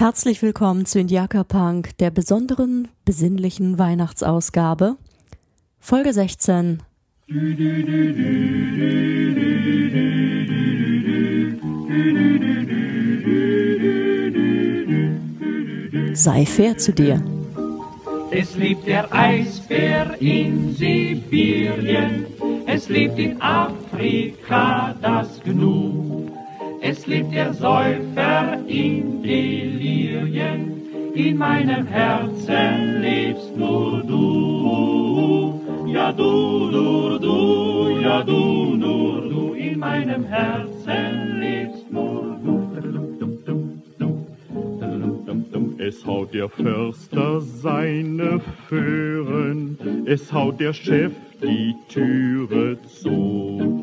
[0.00, 4.96] Herzlich willkommen zu Indiaka Punk, der besonderen, besinnlichen Weihnachtsausgabe.
[5.78, 6.82] Folge 16.
[16.14, 17.22] Sei fair zu dir.
[18.30, 22.24] Es lebt der Eisbär in Sibirien,
[22.64, 26.09] es lebt in Afrika das Gnu.
[26.82, 30.82] Es lebt der Säufer in Delirien,
[31.14, 35.60] in meinem Herzen lebst nur du.
[35.86, 42.50] Ja du, nur du, ja du, nur du, in meinem Herzen lebst nur du.
[45.90, 49.76] Es haut der Förster seine Föhren,
[50.06, 51.12] es haut der Chef
[51.42, 53.79] die Türe zu.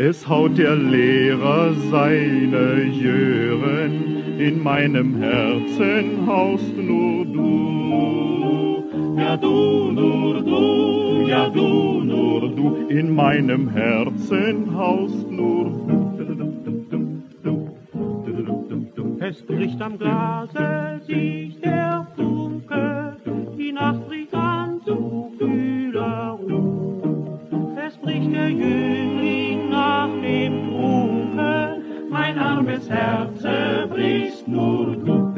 [0.00, 8.84] Es haut der Lehrer seine Jören, in meinem Herzen haust nur du.
[9.18, 15.98] Ja du, nur du, ja du, nur du, in meinem Herzen haust nur du.
[19.18, 21.67] Es bricht am Glase sich
[32.90, 35.28] armes Herz brichst nur du.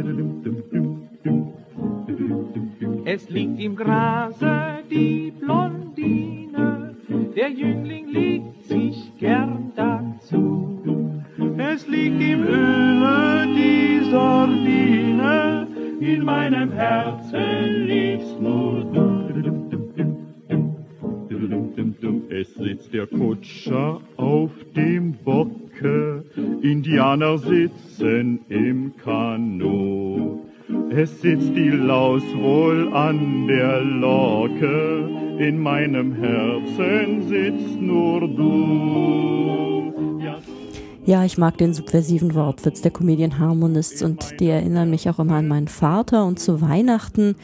[3.04, 6.94] Es liegt im Grase die Blondine,
[7.36, 10.78] der Jüngling legt sich gern dazu.
[11.58, 15.66] Es liegt im Öle die Sardine,
[16.00, 19.10] in meinem Herzen liegst nur du.
[22.40, 26.24] Es sitzt der Kutscher auf dem Bocke,
[26.62, 30.40] Indianer sitzen im Kanu.
[30.90, 35.08] Es sitzt die Laus wohl an der Lorke,
[35.38, 39.92] in meinem Herzen sitzt nur du.
[41.06, 45.36] Ja, ich mag den subversiven Wortwitz der Comedian Harmonists und die erinnern mich auch immer
[45.36, 47.36] an meinen Vater und zu Weihnachten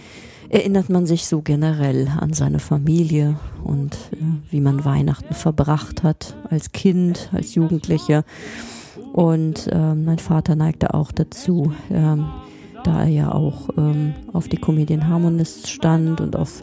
[0.49, 4.17] erinnert man sich so generell an seine Familie und äh,
[4.51, 8.25] wie man Weihnachten verbracht hat als Kind, als Jugendliche.
[9.17, 12.27] Und ähm, mein Vater neigte auch dazu, ähm,
[12.85, 16.63] da er ja auch ähm, auf die Comedian Harmonists stand und auf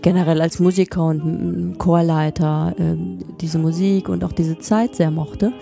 [0.00, 5.52] generell als Musiker und Chorleiter ähm, diese Musik und auch diese Zeit sehr mochte.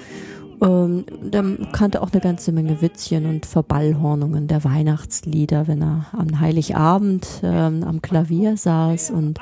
[0.60, 1.42] Ähm, der
[1.72, 7.82] kannte auch eine ganze Menge Witzchen und Verballhornungen der Weihnachtslieder, wenn er am Heiligabend ähm,
[7.82, 9.38] am Klavier saß und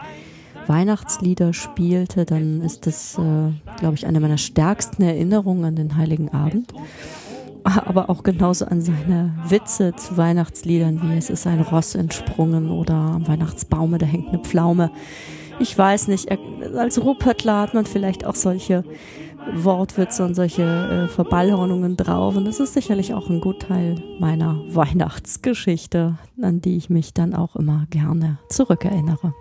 [0.67, 6.31] Weihnachtslieder spielte, dann ist das, äh, glaube ich, eine meiner stärksten Erinnerungen an den Heiligen
[6.31, 6.73] Abend.
[7.65, 12.95] Aber auch genauso an seine Witze zu Weihnachtsliedern, wie es ist ein Ross entsprungen oder
[12.95, 14.91] am Weihnachtsbaume, da hängt eine Pflaume.
[15.61, 16.29] Ich weiß nicht,
[16.77, 18.85] als Ruhrpöttler hat man vielleicht auch solche
[19.53, 22.37] Wortwitze und solche äh, Verballhornungen drauf.
[22.37, 27.57] Und das ist sicherlich auch ein Gutteil meiner Weihnachtsgeschichte, an die ich mich dann auch
[27.57, 29.35] immer gerne zurückerinnere.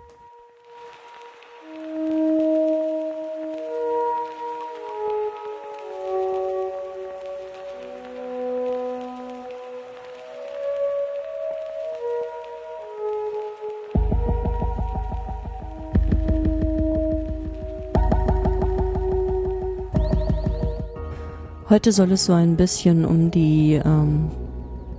[21.74, 24.30] Heute soll es so ein bisschen um die, ähm,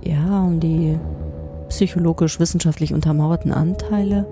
[0.04, 0.98] ja, um die
[1.70, 4.26] psychologisch-wissenschaftlich untermauerten Anteile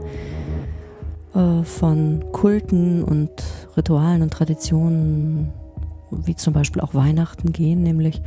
[1.34, 3.30] äh, von Kulten und
[3.78, 5.54] Ritualen und Traditionen,
[6.10, 8.20] wie zum Beispiel auch Weihnachten gehen, nämlich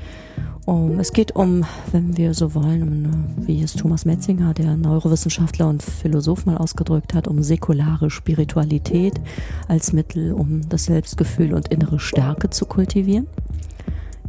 [0.66, 5.70] um, es geht um, wenn wir so wollen, um, wie es Thomas Metzinger, der Neurowissenschaftler
[5.70, 9.22] und Philosoph mal ausgedrückt hat, um säkulare Spiritualität
[9.68, 13.28] als Mittel, um das Selbstgefühl und innere Stärke zu kultivieren.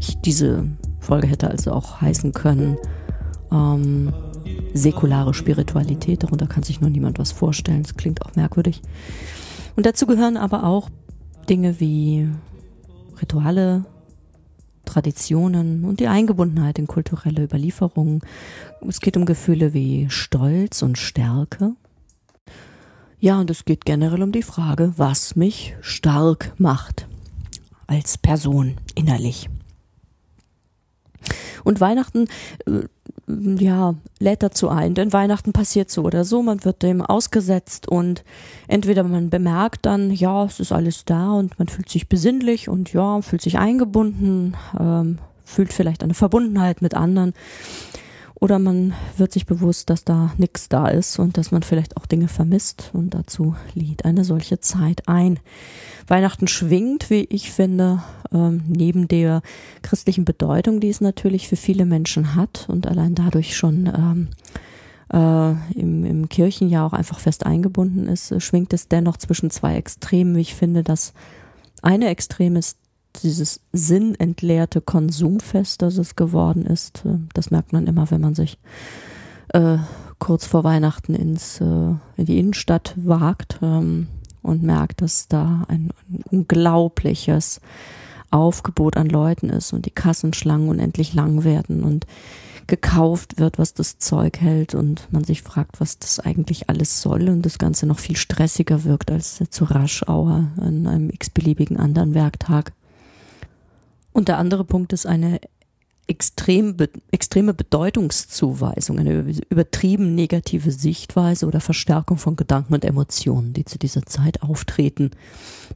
[0.00, 0.68] Ich, diese
[1.00, 2.76] Folge hätte also auch heißen können,
[3.50, 4.12] ähm,
[4.74, 8.82] säkulare Spiritualität, darunter kann sich nur niemand was vorstellen, das klingt auch merkwürdig.
[9.76, 10.90] Und dazu gehören aber auch
[11.48, 12.28] Dinge wie
[13.20, 13.84] Rituale,
[14.84, 18.20] Traditionen und die Eingebundenheit in kulturelle Überlieferungen.
[18.86, 21.74] Es geht um Gefühle wie Stolz und Stärke.
[23.20, 27.06] Ja, und es geht generell um die Frage, was mich stark macht
[27.86, 29.48] als Person innerlich.
[31.64, 32.28] Und Weihnachten,
[32.66, 32.82] äh,
[33.62, 38.24] ja, lädt dazu ein, denn Weihnachten passiert so oder so, man wird dem ausgesetzt und
[38.68, 42.92] entweder man bemerkt dann, ja, es ist alles da und man fühlt sich besinnlich und
[42.92, 47.34] ja, fühlt sich eingebunden, ähm, fühlt vielleicht eine Verbundenheit mit anderen.
[48.40, 52.06] Oder man wird sich bewusst, dass da nichts da ist und dass man vielleicht auch
[52.06, 55.40] Dinge vermisst und dazu lädt eine solche Zeit ein.
[56.06, 58.02] Weihnachten schwingt, wie ich finde,
[58.32, 59.42] ähm, neben der
[59.82, 64.28] christlichen Bedeutung, die es natürlich für viele Menschen hat und allein dadurch schon ähm,
[65.12, 70.36] äh, im, im Kirchenjahr auch einfach fest eingebunden ist, schwingt es dennoch zwischen zwei Extremen.
[70.36, 71.12] Ich finde, dass
[71.82, 72.77] eine Extrem ist
[73.22, 77.04] dieses sinnentleerte Konsumfest, das es geworden ist.
[77.04, 78.58] Äh, das merkt man immer, wenn man sich
[79.48, 79.78] äh,
[80.18, 84.08] kurz vor Weihnachten ins, äh, in die Innenstadt wagt ähm,
[84.42, 87.60] und merkt, dass da ein, ein unglaubliches
[88.30, 92.06] Aufgebot an Leuten ist und die Kassenschlangen unendlich lang werden und
[92.66, 97.30] gekauft wird, was das Zeug hält und man sich fragt, was das eigentlich alles soll
[97.30, 102.72] und das Ganze noch viel stressiger wirkt als zu Raschauer an einem x-beliebigen anderen Werktag.
[104.12, 105.40] Und der andere Punkt ist eine
[106.08, 106.74] extrem,
[107.10, 114.02] extreme Bedeutungszuweisung, eine übertrieben negative Sichtweise oder Verstärkung von Gedanken und Emotionen, die zu dieser
[114.02, 115.10] Zeit auftreten.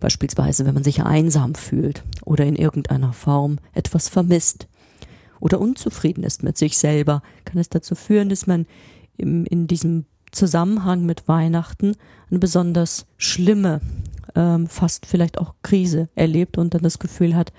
[0.01, 4.69] Beispielsweise, wenn man sich einsam fühlt oder in irgendeiner Form etwas vermisst
[5.39, 8.67] oder unzufrieden ist mit sich selber, kann es dazu führen, dass man
[9.19, 11.95] im, in diesem Zusammenhang mit Weihnachten
[12.31, 13.83] eine besonders schlimme,
[14.35, 17.53] ähm, fast vielleicht auch Krise erlebt und dann das Gefühl hat,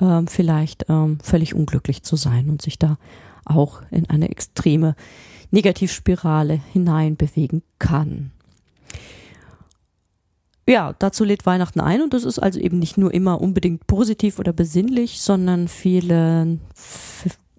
[0.00, 2.98] ähm, vielleicht ähm, völlig unglücklich zu sein und sich da
[3.44, 4.94] auch in eine extreme
[5.50, 8.32] Negativspirale hineinbewegen kann.
[10.68, 14.40] Ja, dazu lädt Weihnachten ein und das ist also eben nicht nur immer unbedingt positiv
[14.40, 16.58] oder besinnlich, sondern viele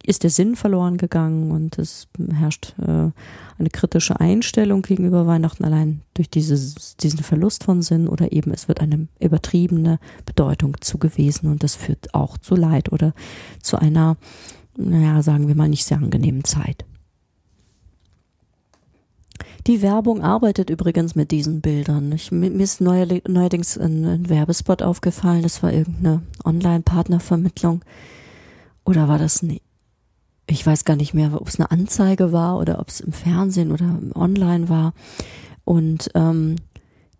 [0.08, 3.12] ist der Sinn verloren gegangen und es herrscht äh,
[3.60, 8.70] eine kritische Einstellung gegenüber Weihnachten allein durch dieses, diesen Verlust von Sinn oder eben es
[8.70, 13.14] wird eine übertriebene Bedeutung zugewiesen und das führt auch zu Leid oder
[13.62, 14.16] zu einer,
[14.78, 16.86] naja, sagen wir mal, nicht sehr angenehmen Zeit.
[19.68, 22.14] Die Werbung arbeitet übrigens mit diesen Bildern.
[22.14, 27.84] Ich, mir ist neuerdings ein, ein Werbespot aufgefallen, das war irgendeine Online-Partnervermittlung.
[28.86, 29.60] Oder war das eine
[30.48, 33.72] ich weiß gar nicht mehr, ob es eine Anzeige war oder ob es im Fernsehen
[33.72, 34.94] oder online war.
[35.66, 36.56] Und ähm,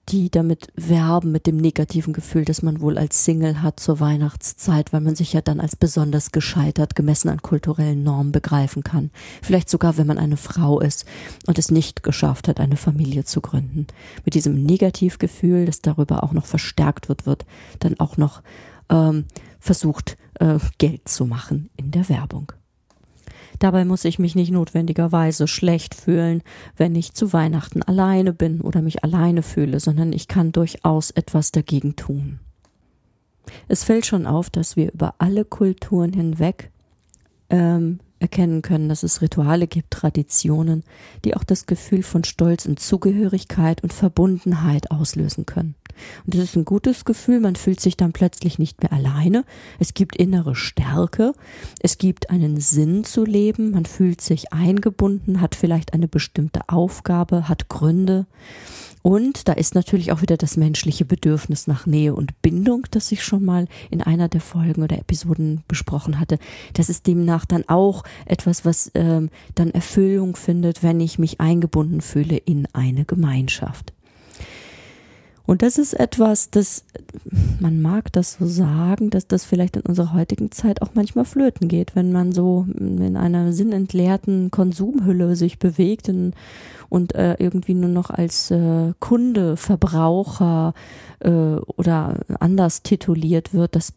[0.10, 4.94] die damit werben mit dem negativen Gefühl, dass man wohl als Single hat zur Weihnachtszeit,
[4.94, 9.12] weil man sich ja dann als besonders gescheitert, gemessen an kulturellen Normen begreifen kann.
[9.42, 11.06] Vielleicht sogar, wenn man eine Frau ist
[11.46, 13.88] und es nicht geschafft hat, eine Familie zu gründen.
[14.24, 17.46] Mit diesem Negativgefühl, das darüber auch noch verstärkt wird, wird
[17.80, 18.42] dann auch noch
[18.90, 19.26] ähm,
[19.60, 22.54] versucht, äh, Geld zu machen in der Werbung.
[23.60, 26.44] Dabei muss ich mich nicht notwendigerweise schlecht fühlen,
[26.76, 31.52] wenn ich zu Weihnachten alleine bin oder mich alleine fühle, sondern ich kann durchaus etwas
[31.52, 32.40] dagegen tun.
[33.68, 36.72] Es fällt schon auf, dass wir über alle Kulturen hinweg
[37.50, 40.84] ähm, erkennen können, dass es Rituale gibt, Traditionen,
[41.26, 45.76] die auch das Gefühl von Stolz und Zugehörigkeit und Verbundenheit auslösen können.
[46.26, 49.46] Und das ist ein gutes Gefühl, man fühlt sich dann plötzlich nicht mehr alleine.
[49.80, 51.34] Es gibt innere Stärke,
[51.80, 57.50] es gibt einen Sinn zu leben, man fühlt sich eingebunden, hat vielleicht eine bestimmte Aufgabe,
[57.50, 58.26] hat Gründe.
[59.08, 63.24] Und da ist natürlich auch wieder das menschliche Bedürfnis nach Nähe und Bindung, das ich
[63.24, 66.40] schon mal in einer der Folgen oder Episoden besprochen hatte.
[66.74, 72.02] Das ist demnach dann auch etwas, was ähm, dann Erfüllung findet, wenn ich mich eingebunden
[72.02, 73.94] fühle in eine Gemeinschaft.
[75.48, 76.84] Und das ist etwas, das,
[77.62, 81.70] man mag das so sagen, dass das vielleicht in unserer heutigen Zeit auch manchmal flöten
[81.70, 86.34] geht, wenn man so in einer sinnentleerten Konsumhülle sich bewegt und,
[86.90, 90.74] und äh, irgendwie nur noch als äh, Kunde, Verbraucher
[91.22, 93.78] äh, oder anders tituliert wird.
[93.78, 93.94] Das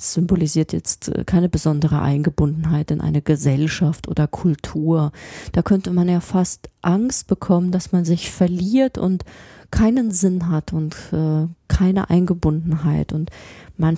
[0.00, 5.12] symbolisiert jetzt keine besondere Eingebundenheit in eine Gesellschaft oder Kultur.
[5.52, 9.24] Da könnte man ja fast Angst bekommen, dass man sich verliert und
[9.70, 13.12] keinen Sinn hat und äh, keine Eingebundenheit.
[13.12, 13.30] Und
[13.76, 13.96] man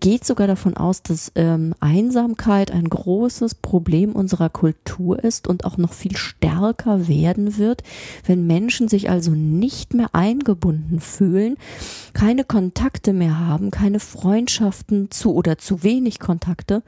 [0.00, 5.76] geht sogar davon aus, dass ähm, Einsamkeit ein großes Problem unserer Kultur ist und auch
[5.76, 7.82] noch viel stärker werden wird,
[8.26, 11.56] wenn Menschen sich also nicht mehr eingebunden fühlen,
[12.12, 16.82] keine Kontakte mehr haben, keine Freundschaften zu oder zu wenig Kontakte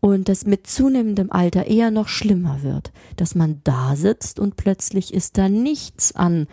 [0.00, 5.12] und das mit zunehmendem Alter eher noch schlimmer wird, dass man da sitzt und plötzlich
[5.12, 6.46] ist da nichts an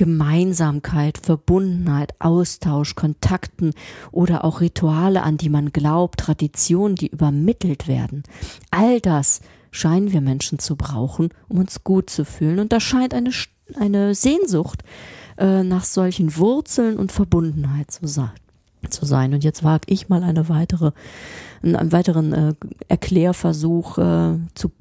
[0.00, 3.74] Gemeinsamkeit, Verbundenheit, Austausch, Kontakten
[4.10, 8.22] oder auch Rituale, an die man glaubt, Traditionen, die übermittelt werden.
[8.70, 12.60] All das scheinen wir Menschen zu brauchen, um uns gut zu fühlen.
[12.60, 13.30] Und da scheint eine,
[13.78, 14.84] eine Sehnsucht
[15.36, 18.32] äh, nach solchen Wurzeln und Verbundenheit zu sein
[18.88, 19.34] zu sein.
[19.34, 20.92] Und jetzt wage ich mal eine weitere,
[21.62, 22.54] einen weiteren äh,
[22.88, 24.72] Erklärversuch äh, zu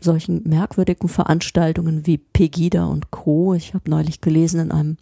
[0.00, 3.54] solchen merkwürdigen Veranstaltungen wie Pegida und Co.
[3.54, 4.96] Ich habe neulich gelesen in einem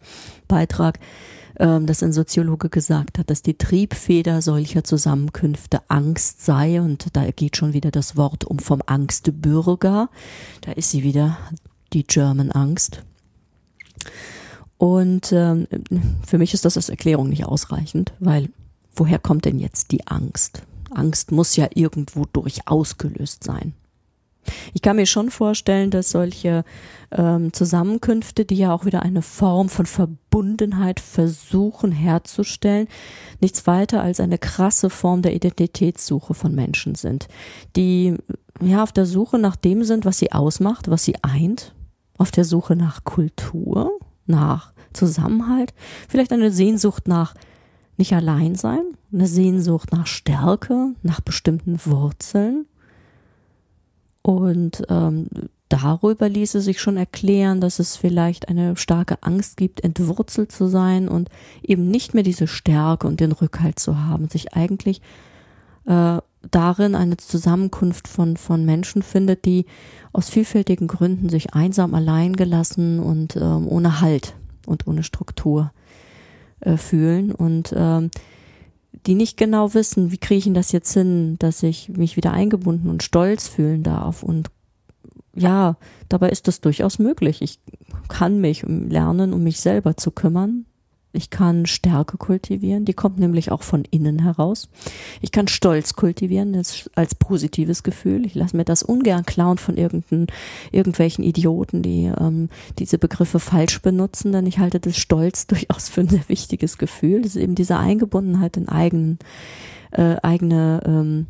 [0.49, 0.99] Beitrag,
[1.59, 6.81] ähm, dass ein Soziologe gesagt hat, dass die Triebfeder solcher Zusammenkünfte Angst sei.
[6.81, 10.09] Und da geht schon wieder das Wort um vom Angstbürger.
[10.63, 11.39] Da ist sie wieder,
[11.93, 13.03] die German Angst.
[14.79, 15.67] Und ähm,
[16.27, 18.51] für mich ist das als Erklärung nicht ausreichend, weil
[18.95, 20.63] woher kommt denn jetzt die Angst?
[20.91, 23.75] Angst muss ja irgendwo durch ausgelöst sein.
[24.75, 26.65] Ich kann mir schon vorstellen, dass solche
[27.11, 32.89] ähm, Zusammenkünfte, die ja auch wieder eine Form von Verbundenheit versuchen herzustellen,
[33.41, 37.29] nichts weiter als eine krasse Form der Identitätssuche von Menschen sind,
[37.77, 38.17] die
[38.61, 41.75] ja auf der Suche nach dem sind, was sie ausmacht, was sie eint,
[42.19, 43.93] auf der Suche nach Kultur,
[44.27, 45.75] nach Zusammenhalt,
[46.09, 47.35] vielleicht eine Sehnsucht nach
[47.99, 52.67] nicht allein sein, eine Sehnsucht nach Stärke, nach bestimmten Wurzeln.
[54.27, 55.29] Und ähm,
[55.69, 61.07] darüber ließe sich schon erklären, dass es vielleicht eine starke Angst gibt, entwurzelt zu sein
[61.07, 61.29] und
[61.63, 65.01] eben nicht mehr diese Stärke und den Rückhalt zu haben, sich eigentlich
[65.85, 66.19] äh,
[66.51, 69.65] darin eine Zusammenkunft von, von Menschen findet, die
[70.13, 74.35] aus vielfältigen Gründen sich einsam allein gelassen und ähm, ohne Halt
[74.67, 75.71] und ohne Struktur
[76.59, 77.31] äh, fühlen.
[77.31, 78.11] Und ähm,
[79.07, 82.89] die nicht genau wissen, wie kriege ich das jetzt hin, dass ich mich wieder eingebunden
[82.89, 84.23] und stolz fühlen darf.
[84.23, 84.51] Und
[85.35, 85.77] ja,
[86.09, 87.43] dabei ist es durchaus möglich.
[87.43, 87.61] Ich
[88.09, 90.67] kann mich lernen, um mich selber zu kümmern,
[91.17, 94.69] ich kann Stärke kultivieren, die kommt nämlich auch von innen heraus.
[95.21, 98.27] Ich kann Stolz kultivieren als, als positives Gefühl.
[98.27, 100.27] Ich lasse mir das ungern klauen von irgendein,
[100.73, 106.03] irgendwelchen Idioten, die ähm, diese Begriffe falsch benutzen, denn ich halte das Stolz durchaus für
[106.03, 107.23] ein sehr wichtiges Gefühl.
[107.23, 109.19] Das ist eben diese Eingebundenheit in eigenen,
[109.93, 111.27] äh, eigene, ähm,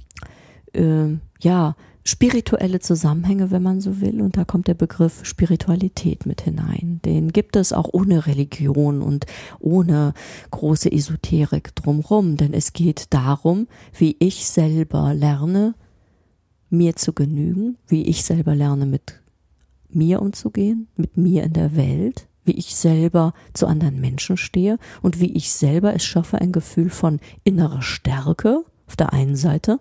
[0.72, 1.76] äh, ja,
[2.06, 4.22] spirituelle Zusammenhänge, wenn man so will.
[4.22, 7.00] Und da kommt der Begriff Spiritualität mit hinein.
[7.04, 9.26] Den gibt es auch ohne Religion und
[9.58, 10.14] ohne
[10.52, 12.36] große Esoterik drumrum.
[12.36, 13.66] Denn es geht darum,
[13.98, 15.74] wie ich selber lerne,
[16.70, 19.20] mir zu genügen, wie ich selber lerne, mit
[19.88, 25.20] mir umzugehen, mit mir in der Welt, wie ich selber zu anderen Menschen stehe und
[25.20, 29.80] wie ich selber es schaffe, ein Gefühl von innerer Stärke auf der einen Seite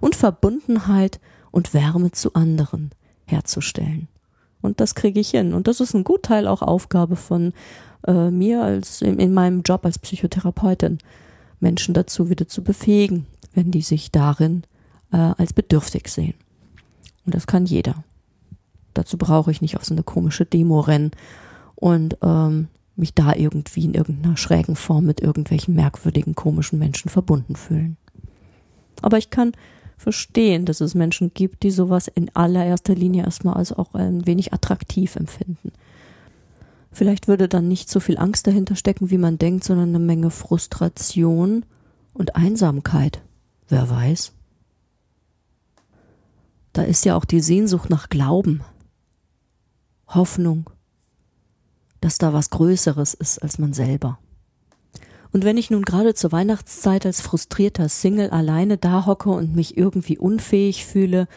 [0.00, 1.20] und Verbundenheit
[1.56, 2.90] und Wärme zu anderen
[3.24, 4.08] herzustellen.
[4.60, 5.54] Und das kriege ich hin.
[5.54, 7.54] Und das ist ein Gutteil auch Aufgabe von
[8.06, 10.98] äh, mir als in, in meinem Job als Psychotherapeutin,
[11.58, 14.64] Menschen dazu wieder zu befähigen, wenn die sich darin
[15.12, 16.34] äh, als bedürftig sehen.
[17.24, 18.04] Und das kann jeder.
[18.92, 21.12] Dazu brauche ich nicht auf so eine komische Demo rennen
[21.74, 27.56] und ähm, mich da irgendwie in irgendeiner schrägen Form mit irgendwelchen merkwürdigen, komischen Menschen verbunden
[27.56, 27.96] fühlen.
[29.00, 29.52] Aber ich kann
[29.96, 34.52] verstehen, dass es Menschen gibt, die sowas in allererster Linie erstmal als auch ein wenig
[34.52, 35.72] attraktiv empfinden.
[36.92, 40.30] Vielleicht würde dann nicht so viel Angst dahinter stecken, wie man denkt, sondern eine Menge
[40.30, 41.64] Frustration
[42.14, 43.22] und Einsamkeit.
[43.68, 44.32] Wer weiß?
[46.72, 48.62] Da ist ja auch die Sehnsucht nach Glauben,
[50.08, 50.70] Hoffnung,
[52.00, 54.18] dass da was Größeres ist als man selber.
[55.32, 59.76] Und wenn ich nun gerade zur Weihnachtszeit als frustrierter Single alleine da hocke und mich
[59.76, 61.28] irgendwie unfähig fühle,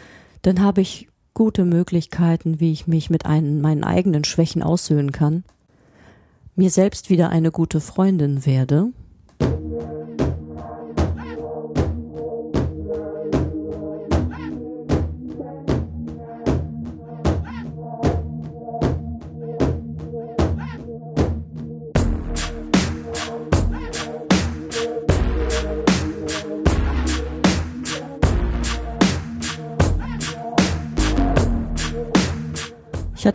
[0.42, 5.44] dann habe ich gute Möglichkeiten, wie ich mich mit einen, meinen eigenen Schwächen aussöhnen kann,
[6.56, 8.92] mir selbst wieder eine gute Freundin werde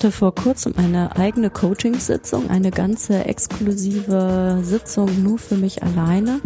[0.04, 6.42] hatte vor kurzem eine eigene Coaching-Sitzung, eine ganze exklusive Sitzung nur für mich alleine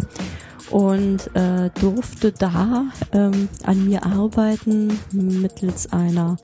[0.69, 6.37] und äh, durfte da ähm, an mir arbeiten mittels einer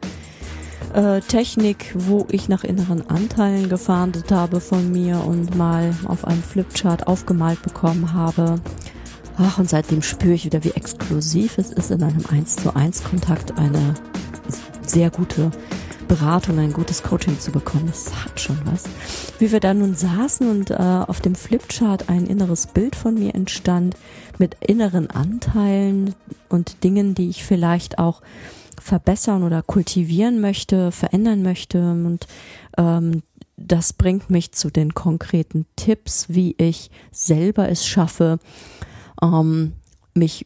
[0.94, 6.44] äh, Technik, wo ich nach inneren Anteilen gefahndet habe von mir und mal auf einem
[6.44, 8.60] Flipchart aufgemalt bekommen habe.
[9.38, 13.06] Ach, und seitdem spüre ich wieder, wie exklusiv es ist, in einem 1 zu 1
[13.06, 13.94] Kontakt eine
[14.86, 15.52] sehr gute
[16.06, 17.88] Beratung, ein gutes Coaching zu bekommen.
[17.88, 18.86] Das hat schon was.
[19.40, 23.36] Wie wir da nun saßen und äh, auf dem Flipchart ein inneres Bild von mir
[23.36, 23.96] entstand
[24.38, 26.16] mit inneren Anteilen
[26.50, 28.22] und Dingen, die ich vielleicht auch
[28.80, 32.28] verbessern oder kultivieren möchte, verändern möchte und
[32.78, 33.24] ähm,
[33.58, 38.40] das bringt mich zu den konkreten Tipps, wie ich selber es schaffe,
[39.22, 39.74] ähm,
[40.14, 40.46] mich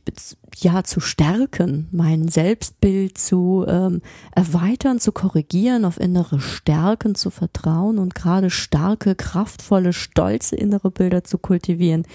[0.58, 4.02] ja zu stärken, mein Selbstbild zu ähm,
[4.36, 11.24] erweitern, zu korrigieren, auf innere Stärken zu vertrauen und gerade starke, kraftvolle, stolze innere Bilder
[11.24, 12.06] zu kultivieren,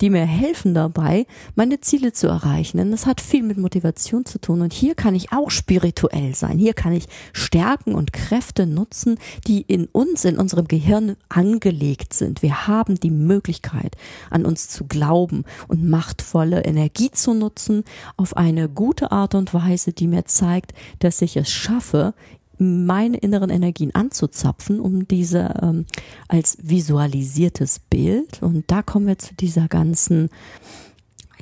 [0.00, 2.78] die mir helfen dabei, meine Ziele zu erreichen.
[2.78, 4.62] Denn das hat viel mit Motivation zu tun.
[4.62, 6.58] Und hier kann ich auch spirituell sein.
[6.58, 12.42] Hier kann ich Stärken und Kräfte nutzen, die in uns, in unserem Gehirn angelegt sind.
[12.42, 13.96] Wir haben die Möglichkeit,
[14.30, 17.73] an uns zu glauben und machtvolle Energie zu nutzen
[18.16, 22.14] auf eine gute Art und Weise, die mir zeigt, dass ich es schaffe,
[22.58, 25.86] meine inneren Energien anzuzapfen, um diese ähm,
[26.28, 28.42] als visualisiertes Bild.
[28.42, 30.30] Und da kommen wir zu dieser ganzen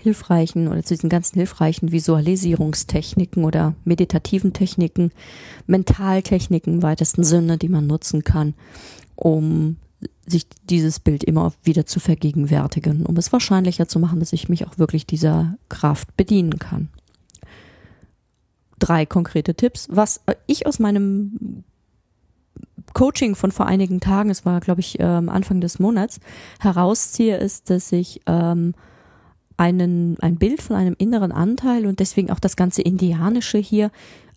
[0.02, 5.12] hilfreichen oder zu diesen ganzen hilfreichen Visualisierungstechniken oder meditativen Techniken,
[5.66, 8.54] Mentaltechniken im weitesten Sinne, die man nutzen kann,
[9.14, 9.76] um
[10.26, 14.66] sich dieses Bild immer wieder zu vergegenwärtigen, um es wahrscheinlicher zu machen, dass ich mich
[14.66, 16.88] auch wirklich dieser Kraft bedienen kann.
[18.78, 21.64] Drei konkrete Tipps, was ich aus meinem
[22.94, 26.21] Coaching von vor einigen Tagen, es war glaube ich ähm, Anfang des Monats,
[26.61, 28.75] herausziehe, ist, dass ich ähm,
[29.56, 33.90] einen, ein Bild von einem inneren Anteil und deswegen auch das ganze Indianische hier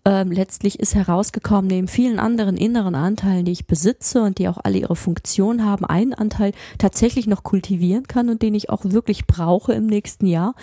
[0.06, 4.58] ähm, letztlich ist herausgekommen, neben vielen anderen inneren Anteilen, die ich besitze und die auch
[4.62, 9.26] alle ihre Funktion haben, einen Anteil tatsächlich noch kultivieren kann und den ich auch wirklich
[9.26, 10.54] brauche im nächsten Jahr.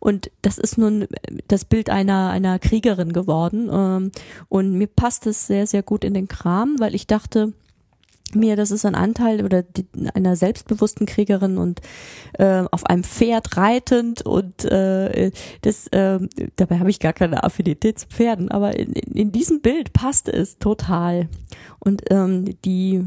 [0.00, 1.06] Und das ist nun
[1.46, 3.70] das Bild einer, einer Kriegerin geworden.
[3.72, 4.10] Ähm,
[4.48, 7.52] und mir passt es sehr, sehr gut in den Kram, weil ich dachte,
[8.34, 11.80] mir, das ist ein Anteil oder die, einer selbstbewussten Kriegerin und
[12.34, 15.30] äh, auf einem Pferd reitend und äh,
[15.62, 16.18] das äh,
[16.56, 20.58] dabei habe ich gar keine Affinität zu Pferden, aber in, in diesem Bild passt es
[20.58, 21.28] total
[21.78, 23.04] und ähm, die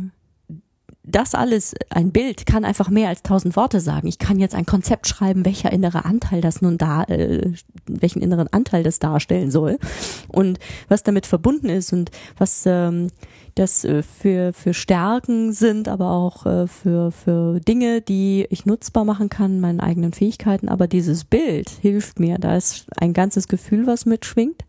[1.04, 4.08] das alles, ein Bild kann einfach mehr als tausend Worte sagen.
[4.08, 7.54] Ich kann jetzt ein Konzept schreiben, welcher innere Anteil das nun da, äh,
[7.88, 9.80] welchen inneren Anteil das darstellen soll
[10.28, 10.60] und
[10.90, 13.08] was damit verbunden ist und was ähm,
[13.56, 19.06] das äh, für, für Stärken sind, aber auch äh, für, für Dinge, die ich nutzbar
[19.06, 20.70] machen kann, meinen eigenen Fähigkeiten.
[20.70, 22.38] Aber dieses Bild hilft mir.
[22.38, 24.64] Da ist ein ganzes Gefühl, was mitschwingt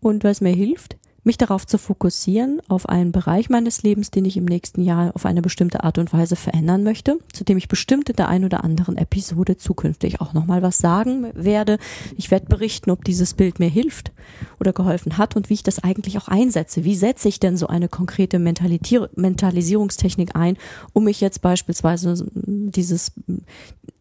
[0.00, 4.36] und was mir hilft, mich darauf zu fokussieren, auf einen Bereich meines Lebens, den ich
[4.36, 8.08] im nächsten Jahr auf eine bestimmte Art und Weise verändern möchte, zu dem ich bestimmt
[8.08, 11.78] in der ein oder anderen Episode zukünftig auch nochmal was sagen werde.
[12.16, 14.12] Ich werde berichten, ob dieses Bild mir hilft
[14.60, 16.84] oder geholfen hat und wie ich das eigentlich auch einsetze.
[16.84, 20.56] Wie setze ich denn so eine konkrete Mentalisierungstechnik ein,
[20.92, 23.12] um mich jetzt beispielsweise dieses,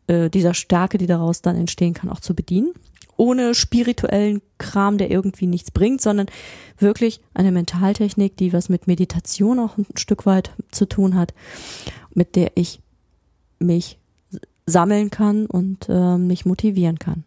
[0.07, 2.73] äh, dieser Stärke, die daraus dann entstehen kann, auch zu bedienen?
[3.17, 6.28] Ohne spirituellen Kram, der irgendwie nichts bringt, sondern
[6.78, 11.34] wirklich eine Mentaltechnik, die was mit Meditation auch ein Stück weit zu tun hat,
[12.13, 12.80] mit der ich
[13.60, 13.97] mich
[14.65, 17.23] sammeln kann und äh, mich motivieren kann.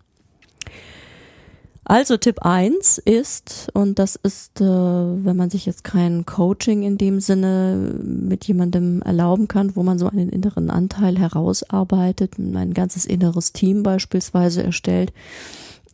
[1.89, 6.99] Also Tipp eins ist, und das ist, äh, wenn man sich jetzt kein Coaching in
[6.99, 13.07] dem Sinne mit jemandem erlauben kann, wo man so einen inneren Anteil herausarbeitet, ein ganzes
[13.07, 15.15] inneres Team beispielsweise erstellt,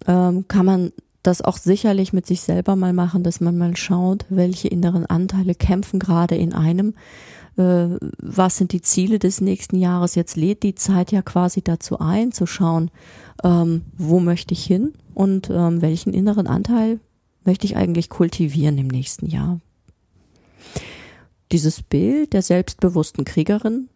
[0.07, 4.27] ähm, kann man das auch sicherlich mit sich selber mal machen, dass man mal schaut,
[4.29, 6.95] welche inneren Anteile kämpfen gerade in einem.
[7.57, 10.15] Äh, was sind die Ziele des nächsten Jahres?
[10.15, 12.91] Jetzt lädt die Zeit ja quasi dazu ein, zu schauen,
[13.43, 17.01] ähm, wo möchte ich hin und ähm, welchen inneren Anteil
[17.45, 19.61] möchte ich eigentlich kultivieren im nächsten Jahr.
[21.53, 23.89] Dieses Bild der selbstbewussten Kriegerin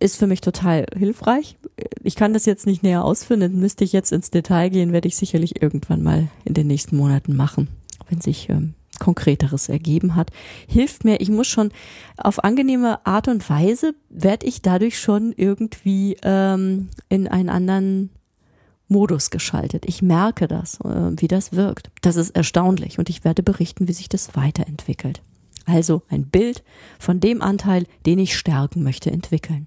[0.00, 1.56] ist für mich total hilfreich.
[2.02, 5.16] Ich kann das jetzt nicht näher ausführen, müsste ich jetzt ins Detail gehen, werde ich
[5.16, 7.68] sicherlich irgendwann mal in den nächsten Monaten machen,
[8.08, 10.30] wenn sich ähm, Konkreteres ergeben hat.
[10.66, 11.70] Hilft mir, ich muss schon
[12.16, 18.10] auf angenehme Art und Weise, werde ich dadurch schon irgendwie ähm, in einen anderen
[18.86, 19.84] Modus geschaltet.
[19.86, 21.90] Ich merke das, äh, wie das wirkt.
[22.02, 25.22] Das ist erstaunlich und ich werde berichten, wie sich das weiterentwickelt.
[25.66, 26.62] Also ein Bild
[26.98, 29.66] von dem Anteil, den ich stärken möchte, entwickeln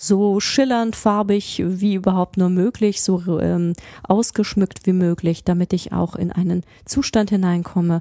[0.00, 3.72] so schillernd, farbig wie überhaupt nur möglich, so ähm,
[4.04, 8.00] ausgeschmückt wie möglich, damit ich auch in einen Zustand hineinkomme,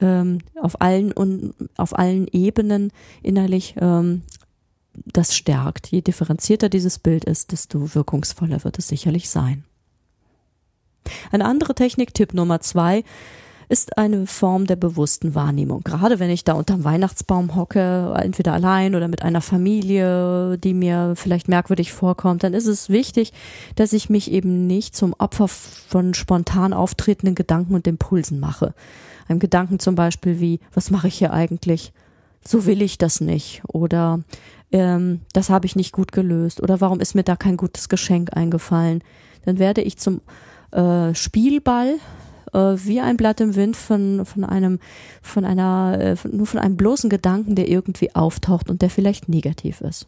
[0.00, 2.92] ähm, auf allen und auf allen Ebenen
[3.24, 4.22] innerlich ähm,
[4.94, 5.88] das stärkt.
[5.88, 9.64] Je differenzierter dieses Bild ist, desto wirkungsvoller wird es sicherlich sein.
[11.32, 13.02] Eine andere Technik, Tipp Nummer zwei,
[13.72, 15.82] ist eine Form der bewussten Wahrnehmung.
[15.82, 21.14] Gerade wenn ich da unterm Weihnachtsbaum hocke, entweder allein oder mit einer Familie, die mir
[21.16, 23.32] vielleicht merkwürdig vorkommt, dann ist es wichtig,
[23.74, 28.74] dass ich mich eben nicht zum Opfer von spontan auftretenden Gedanken und Impulsen mache.
[29.26, 31.94] Einem Gedanken zum Beispiel wie, was mache ich hier eigentlich?
[32.46, 33.62] So will ich das nicht.
[33.68, 34.20] Oder
[34.70, 36.62] ähm, das habe ich nicht gut gelöst.
[36.62, 39.02] Oder warum ist mir da kein gutes Geschenk eingefallen?
[39.44, 40.20] dann werde ich zum
[40.72, 41.96] äh, Spielball
[42.52, 44.78] äh, wie ein Blatt im Wind von, von einem,
[45.20, 49.28] von einer, äh, von, nur von einem bloßen Gedanken, der irgendwie auftaucht und der vielleicht
[49.28, 50.06] negativ ist.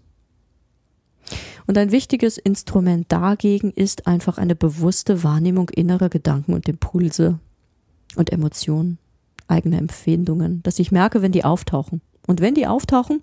[1.66, 7.38] Und ein wichtiges Instrument dagegen ist einfach eine bewusste Wahrnehmung innerer Gedanken und Impulse
[8.16, 8.98] und Emotionen,
[9.48, 12.02] eigene Empfindungen, dass ich merke, wenn die auftauchen.
[12.26, 13.20] Und wenn die auftauchen,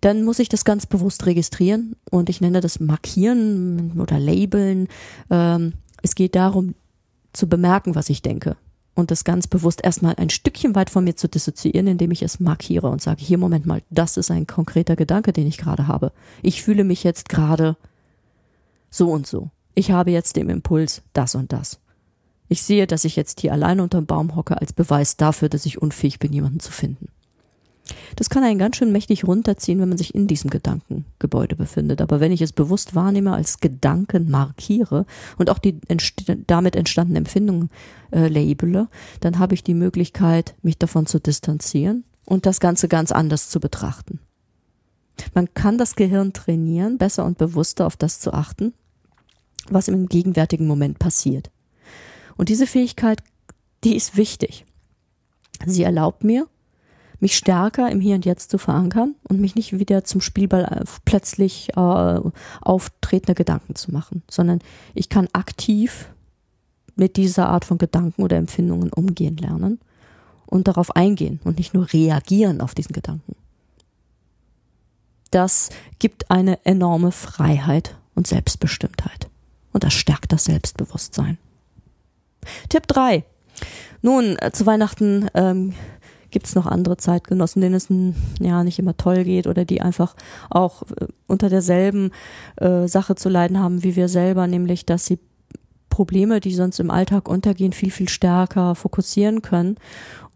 [0.00, 4.88] dann muss ich das ganz bewusst registrieren und ich nenne das Markieren oder Labeln.
[5.30, 6.74] Ähm, es geht darum,
[7.34, 8.56] zu bemerken, was ich denke
[8.94, 12.40] und das ganz bewusst erstmal ein Stückchen weit von mir zu dissoziieren, indem ich es
[12.40, 16.12] markiere und sage, hier Moment mal, das ist ein konkreter Gedanke, den ich gerade habe.
[16.42, 17.76] Ich fühle mich jetzt gerade
[18.90, 19.50] so und so.
[19.74, 21.80] Ich habe jetzt den Impuls das und das.
[22.48, 25.82] Ich sehe, dass ich jetzt hier alleine unterm Baum hocke als Beweis dafür, dass ich
[25.82, 27.08] unfähig bin, jemanden zu finden.
[28.16, 32.00] Das kann einen ganz schön mächtig runterziehen, wenn man sich in diesem Gedankengebäude befindet.
[32.00, 35.04] Aber wenn ich es bewusst wahrnehme, als Gedanken markiere
[35.36, 37.70] und auch die entst damit entstandenen Empfindungen
[38.10, 38.88] äh, labele,
[39.20, 43.60] dann habe ich die Möglichkeit, mich davon zu distanzieren und das Ganze ganz anders zu
[43.60, 44.18] betrachten.
[45.34, 48.72] Man kann das Gehirn trainieren, besser und bewusster auf das zu achten,
[49.68, 51.50] was im gegenwärtigen Moment passiert.
[52.36, 53.22] Und diese Fähigkeit,
[53.84, 54.64] die ist wichtig.
[55.66, 56.48] Sie erlaubt mir,
[57.20, 60.84] mich stärker im Hier und Jetzt zu verankern und mich nicht wieder zum Spielball äh,
[61.04, 62.20] plötzlich äh,
[62.60, 64.60] auftretender Gedanken zu machen, sondern
[64.94, 66.10] ich kann aktiv
[66.96, 69.80] mit dieser Art von Gedanken oder Empfindungen umgehen lernen
[70.46, 73.34] und darauf eingehen und nicht nur reagieren auf diesen Gedanken.
[75.30, 79.28] Das gibt eine enorme Freiheit und Selbstbestimmtheit.
[79.72, 81.38] Und das stärkt das Selbstbewusstsein.
[82.68, 83.24] Tipp drei.
[84.00, 85.74] Nun, äh, zu Weihnachten ähm,
[86.34, 87.88] gibt es noch andere Zeitgenossen, denen es
[88.40, 90.16] ja nicht immer toll geht oder die einfach
[90.50, 92.10] auch äh, unter derselben
[92.56, 95.20] äh, Sache zu leiden haben wie wir selber, nämlich dass sie
[95.88, 99.76] Probleme, die sonst im Alltag untergehen, viel, viel stärker fokussieren können.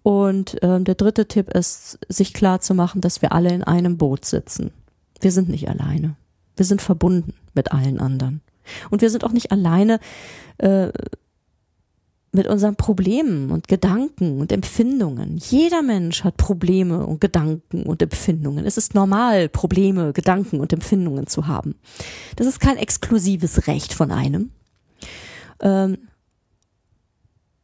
[0.04, 3.98] Und ähm, der dritte Tipp ist, sich klar zu machen, dass wir alle in einem
[3.98, 4.70] Boot sitzen.
[5.20, 6.14] Wir sind nicht alleine.
[6.56, 8.40] Wir sind verbunden mit allen anderen.
[8.90, 9.98] Und wir sind auch nicht alleine
[10.58, 10.90] äh,
[12.32, 15.38] mit unseren Problemen und Gedanken und Empfindungen.
[15.38, 18.66] Jeder Mensch hat Probleme und Gedanken und Empfindungen.
[18.66, 21.76] Es ist normal, Probleme, Gedanken und Empfindungen zu haben.
[22.36, 24.50] Das ist kein exklusives Recht von einem.
[25.60, 25.98] Ähm,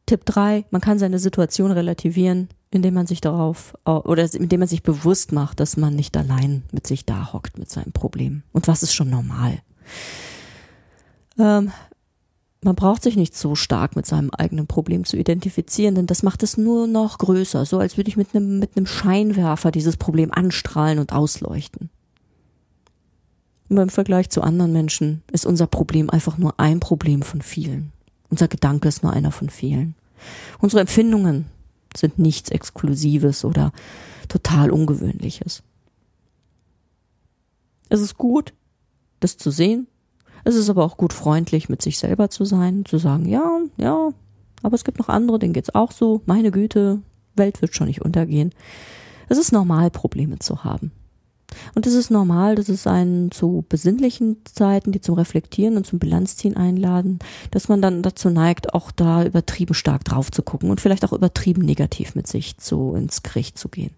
[0.05, 4.83] Tipp drei: man kann seine Situation relativieren, indem man sich darauf oder indem man sich
[4.83, 8.43] bewusst macht, dass man nicht allein mit sich da hockt mit seinem Problem.
[8.51, 9.59] Und was ist schon normal?
[11.37, 11.71] Ähm,
[12.65, 16.41] man braucht sich nicht so stark mit seinem eigenen Problem zu identifizieren, denn das macht
[16.41, 20.97] es nur noch größer, so als würde ich mit einem, mit Scheinwerfer dieses Problem anstrahlen
[20.97, 21.91] und ausleuchten.
[23.69, 27.91] Und im Vergleich zu anderen Menschen ist unser Problem einfach nur ein Problem von vielen.
[28.31, 29.93] Unser Gedanke ist nur einer von vielen.
[30.59, 31.45] Unsere Empfindungen
[31.95, 33.73] sind nichts Exklusives oder
[34.27, 35.61] total Ungewöhnliches.
[37.89, 38.53] Es ist gut,
[39.19, 39.85] das zu sehen,
[40.45, 44.11] es ist aber auch gut freundlich, mit sich selber zu sein, zu sagen, ja, ja,
[44.63, 46.21] aber es gibt noch andere, denen geht's auch so.
[46.25, 47.01] Meine Güte,
[47.35, 48.51] Welt wird schon nicht untergehen.
[49.27, 50.91] Es ist normal, Probleme zu haben.
[51.73, 55.99] Und es ist normal, dass es einen zu besinnlichen Zeiten, die zum Reflektieren und zum
[55.99, 57.19] Bilanzziehen einladen,
[57.51, 61.13] dass man dann dazu neigt, auch da übertrieben stark drauf zu gucken und vielleicht auch
[61.13, 63.91] übertrieben negativ mit sich zu ins Gericht zu gehen.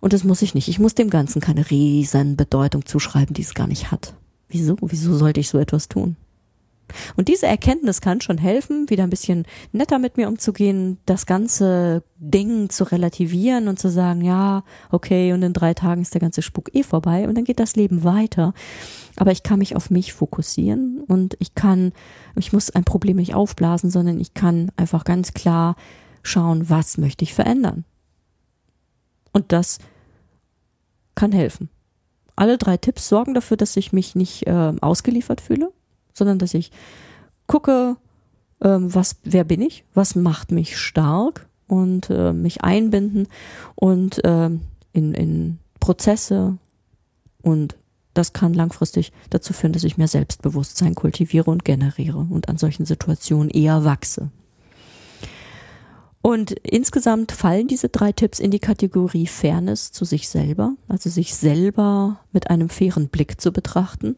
[0.00, 0.68] Und das muss ich nicht.
[0.68, 4.14] Ich muss dem Ganzen keine riesen Bedeutung zuschreiben, die es gar nicht hat.
[4.52, 4.76] Wieso?
[4.82, 6.16] Wieso sollte ich so etwas tun?
[7.16, 12.02] Und diese Erkenntnis kann schon helfen, wieder ein bisschen netter mit mir umzugehen, das ganze
[12.18, 16.42] Ding zu relativieren und zu sagen, ja, okay, und in drei Tagen ist der ganze
[16.42, 18.52] Spuk eh vorbei und dann geht das Leben weiter.
[19.16, 21.92] Aber ich kann mich auf mich fokussieren und ich kann,
[22.36, 25.76] ich muss ein Problem nicht aufblasen, sondern ich kann einfach ganz klar
[26.22, 27.84] schauen, was möchte ich verändern.
[29.32, 29.78] Und das
[31.14, 31.70] kann helfen
[32.36, 35.72] alle drei Tipps sorgen dafür, dass ich mich nicht äh, ausgeliefert fühle,
[36.12, 36.70] sondern dass ich
[37.46, 37.96] gucke,
[38.60, 43.28] äh, was, wer bin ich, was macht mich stark und äh, mich einbinden
[43.74, 44.50] und äh,
[44.92, 46.58] in, in Prozesse
[47.42, 47.76] und
[48.14, 52.84] das kann langfristig dazu führen, dass ich mehr Selbstbewusstsein kultiviere und generiere und an solchen
[52.84, 54.30] Situationen eher wachse.
[56.22, 61.34] Und insgesamt fallen diese drei Tipps in die Kategorie Fairness zu sich selber, also sich
[61.34, 64.14] selber mit einem fairen Blick zu betrachten,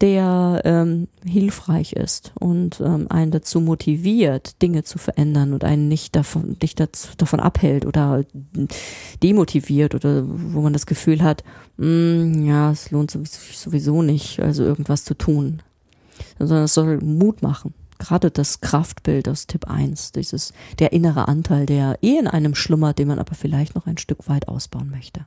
[0.00, 6.16] der ähm, hilfreich ist und ähm, einen dazu motiviert, Dinge zu verändern und einen nicht
[6.16, 8.24] davon, nicht dazu, davon abhält oder
[9.22, 11.44] demotiviert oder wo man das Gefühl hat,
[11.76, 15.62] mm, ja, es lohnt sich sowieso nicht, also irgendwas zu tun.
[16.38, 17.72] sondern es soll Mut machen.
[18.00, 22.98] Gerade das Kraftbild aus Tipp 1, dieses, der innere Anteil, der eh in einem schlummert,
[22.98, 25.26] den man aber vielleicht noch ein Stück weit ausbauen möchte.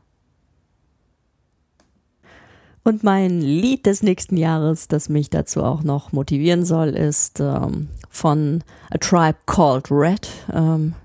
[2.84, 7.90] Und mein Lied des nächsten Jahres, das mich dazu auch noch motivieren soll, ist ähm,
[8.10, 10.28] von A Tribe Called Red.
[10.52, 10.96] Ähm,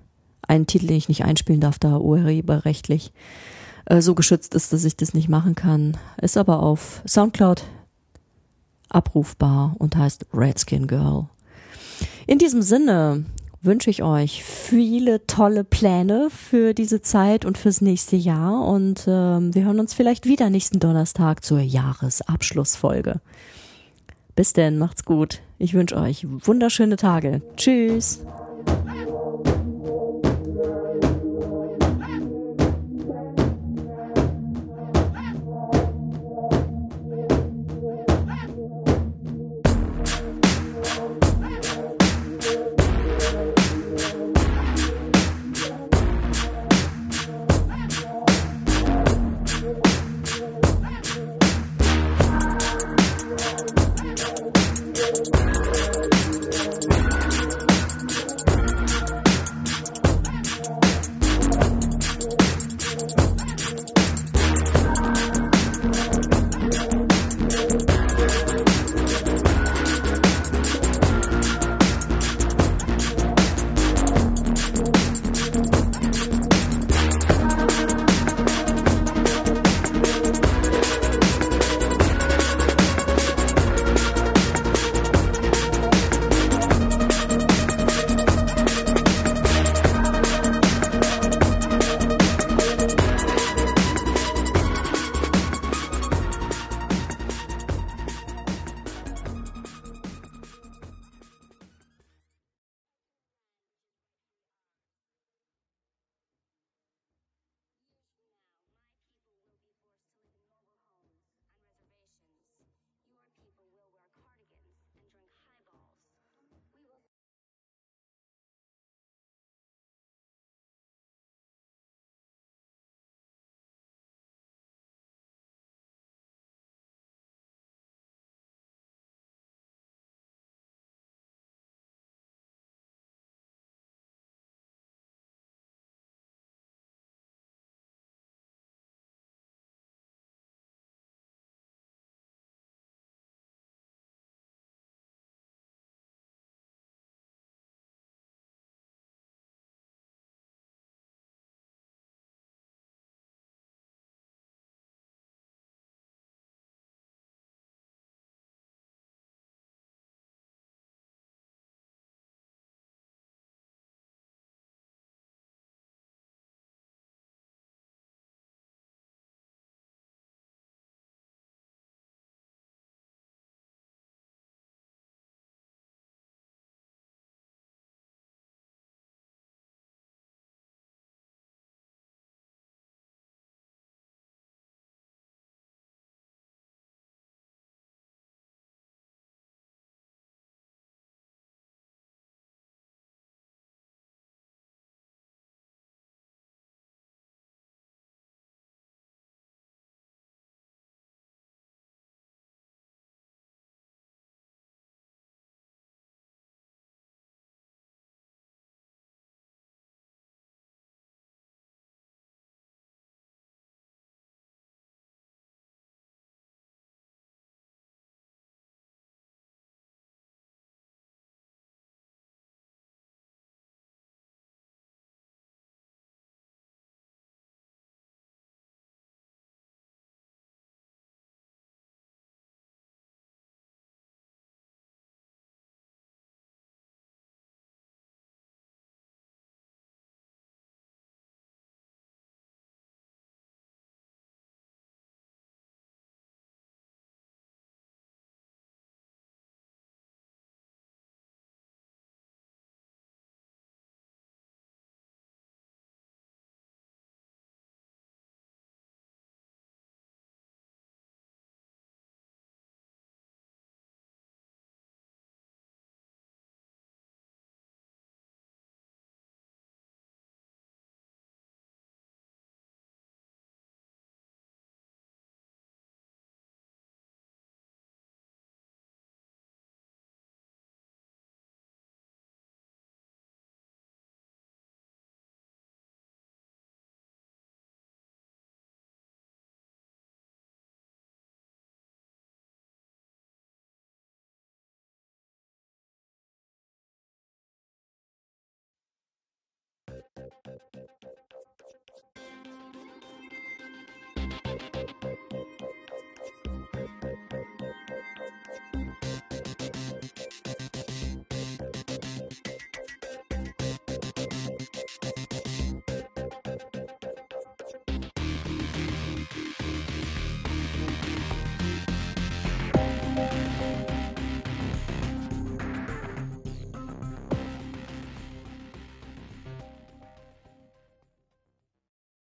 [0.48, 3.12] ein Titel, den ich nicht einspielen darf, da urheberrechtlich
[3.84, 5.98] äh, so geschützt ist, dass ich das nicht machen kann.
[6.20, 7.62] Ist aber auf Soundcloud
[8.88, 11.28] abrufbar und heißt Redskin Girl.
[12.28, 13.24] In diesem Sinne
[13.62, 19.54] wünsche ich euch viele tolle Pläne für diese Zeit und fürs nächste Jahr und ähm,
[19.54, 23.22] wir hören uns vielleicht wieder nächsten Donnerstag zur Jahresabschlussfolge.
[24.36, 25.40] Bis denn, macht's gut.
[25.56, 27.40] Ich wünsche euch wunderschöne Tage.
[27.56, 28.20] Tschüss.